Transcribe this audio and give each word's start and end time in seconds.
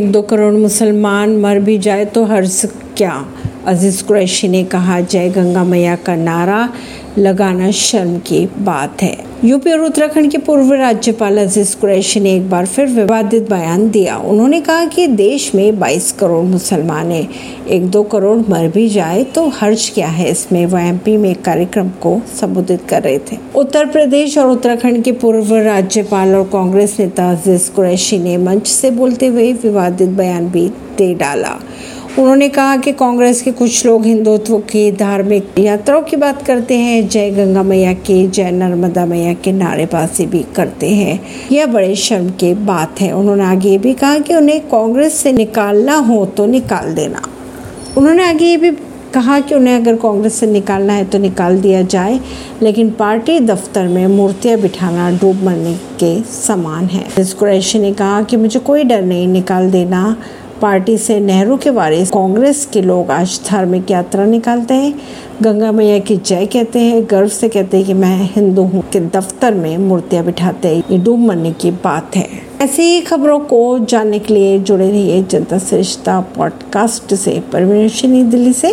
दो 0.00 0.22
करोड़ 0.22 0.54
मुसलमान 0.54 1.36
मर 1.36 1.58
भी 1.58 1.78
जाए 1.78 2.04
तो 2.04 2.24
हर्ष 2.24 2.64
क्या? 2.96 3.26
अज़ीज़ 3.66 4.04
कुरैशी 4.04 4.48
ने 4.48 4.64
कहा, 4.64 5.00
जय 5.00 5.28
गंगा 5.28 5.64
मैया 5.64 5.96
का 5.96 6.16
नारा 6.16 6.72
लगाना 7.18 7.70
शर्म 7.70 8.18
की 8.18 8.46
बात 8.58 9.02
है। 9.02 9.29
यूपी 9.44 9.72
और 9.72 9.80
उत्तराखंड 9.80 10.30
के 10.30 10.38
पूर्व 10.38 10.72
राज्यपाल 10.72 11.38
अज़ीज़ 11.38 11.76
कुरैशी 11.76 12.20
ने 12.20 12.34
एक 12.34 12.50
बार 12.50 12.66
फिर 12.66 12.86
विवादित 12.86 13.48
बयान 13.50 13.88
दिया। 13.90 14.16
उन्होंने 14.16 14.60
कहा 14.60 14.84
कि 14.84 15.06
देश 15.06 15.54
में 15.54 15.78
22 15.78 16.10
करोड़ 16.12 16.44
मुसलमान 16.44 17.10
हैं। 17.10 17.66
एक 17.66 17.86
दो 17.90 18.02
करोड़ 18.02 18.38
मर 18.50 18.68
भी 18.68 18.88
जाए 18.88 19.24
तो 19.24 19.46
हर्ज 19.48 19.88
क्या 19.94 20.08
है? 20.08 20.30
इसमें 20.30 20.66
वह 20.66 20.82
एमपी 20.82 21.16
में 21.16 21.30
एक 21.30 21.42
कार्यक्रम 21.42 21.88
को 21.88 22.20
संबोधित 22.40 22.80
कर 22.88 23.02
रहे 23.02 23.18
थे। 23.18 23.36
उत्तर 23.54 23.86
प्रदेश 23.86 24.38
और 24.38 24.50
उत्तराखंड 24.50 25.02
के 25.04 25.12
पूर्व 25.12 25.56
राज्यपाल 25.56 26.34
और 26.34 26.44
कांग्रेस 26.44 26.96
नेता 27.00 27.30
अज़ीज़ 27.30 27.70
कुरैशी 27.70 28.18
ने 28.18 28.36
मंच 28.36 28.66
से 28.66 28.90
बोलते 28.90 29.26
हुए 29.26 29.52
विवादित 29.52 30.08
बयान 30.08 30.48
भी 30.48 30.68
दे 30.68 31.14
डाला। 31.14 31.58
उन्होंने 32.18 32.48
कहा 32.48 32.76
कि 32.76 32.92
कांग्रेस 32.92 33.40
के 33.42 33.50
कुछ 33.50 33.84
लोग 33.86 34.04
हिंदुत्व 34.04 34.58
की 34.58 34.90
धार्मिक 34.92 35.58
यात्राओं 35.58 36.02
की 36.02 36.16
बात 36.16 36.42
करते 36.42 36.76
हैं। 36.78 37.08
जय 37.08 37.30
गंगा 37.30 37.62
मैया 37.62 37.92
के, 37.92 38.26
जय 38.26 38.50
नर्मदा 38.50 39.04
मैया 39.06 39.32
के 39.34 39.52
नारेबाजी 39.52 40.26
भी 40.26 40.44
करते 40.56 40.88
हैं। 40.88 41.20
यह 41.52 41.66
बड़े 41.66 41.94
शर्म 41.94 42.30
की 42.30 42.52
बात 42.54 43.00
है। 43.00 43.12
उन्होंने 43.12 43.44
आगे 43.44 43.68
ये 43.68 43.78
भी 43.78 43.92
कहा 43.92 44.18
कि 44.18 44.34
उन्हें 44.34 44.60
कांग्रेस 44.60 45.14
से 45.14 45.32
निकालना 45.32 45.96
हो 45.96 46.24
तो 46.26 46.46
निकाल 46.46 46.92
देना। 46.94 47.22
उन्होंने 47.98 48.28
आगे 48.28 48.44
ये 48.44 48.56
भी 48.56 48.70
कहा 49.14 49.38
कि 49.40 49.54
उन्हें 49.54 49.76
अगर 49.76 49.96
कांग्रेस 49.96 50.34
से 50.34 50.46
निकालना 50.46 50.92
है 50.92 51.04
तो 51.04 51.18
निकाल 51.18 51.60
दिया 51.60 51.82
जाए, 51.82 52.20
लेकिन 52.62 52.90
पार्टी 52.90 53.38
दफ्तर 53.40 53.88
में 53.88 54.06
मूर्तियाँ 54.06 54.58
बिठाना, 54.58 55.10
डूब 55.10 55.42
मरने 55.44 55.74
के 56.02 56.20
समान 56.22 56.84
है। 56.84 57.24
कुरैशी 57.38 57.78
ने 57.78 57.92
कहा 57.92 58.22
कि 58.22 58.36
मुझे 58.36 58.60
कोई 58.60 58.84
डर 58.84 59.02
नहीं, 59.02 59.26
निकाल 59.28 59.70
देना। 59.70 60.16
पार्टी 60.62 60.98
से 60.98 61.20
नेहरू 61.20 61.56
के 61.56 61.70
बारे 61.70 62.04
कांग्रेस 62.04 62.68
के 62.72 62.82
लोग 62.82 63.10
आज 63.10 63.40
धार्मिक 63.48 63.90
यात्रा 63.90 64.24
निकालते 64.24 64.74
हैं। 64.74 64.94
गंगा 65.42 65.72
मैया 65.72 65.98
की 65.98 66.16
जय 66.16 66.46
कहते 66.46 66.78
हैं। 66.78 67.06
गर्व 67.10 67.28
से 67.28 67.48
कहते 67.48 67.76
हैं 67.76 67.86
कि 67.86 67.94
मैं 67.94 68.30
हिंदू 68.32 68.62
हूँ। 68.62 68.82
के 68.92 69.00
दफ्तर 69.00 69.54
में 69.54 69.78
मूर्तियाँ 69.78 70.24
बिठाते 70.24 70.68
हैं। 70.68 70.84
ये 70.90 70.98
डूब 70.98 71.18
मरने 71.18 71.52
की 71.52 71.70
बात 71.70 72.16
है। 72.16 72.28
ऐसी 72.60 72.82
ही 72.82 73.00
खबरों 73.00 73.38
को 73.38 73.78
जानने 73.78 74.18
के 74.18 74.34
लिए 74.34 74.58
जुड़े 74.58 74.90
रहिए 74.90 75.22
जनता 75.22 75.58
श्रेष्ठता 75.58 76.20
पॉडकास्ट 76.20 77.14
से। 77.14 77.42
परवीन 77.52 78.30
दिल्ली 78.30 78.52
से। 78.52 78.68